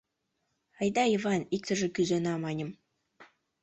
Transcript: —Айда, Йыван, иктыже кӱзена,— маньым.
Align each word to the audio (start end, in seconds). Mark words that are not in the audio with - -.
—Айда, 0.79 1.03
Йыван, 1.07 1.41
иктыже 1.55 1.87
кӱзена,— 1.95 2.33
маньым. 2.43 2.69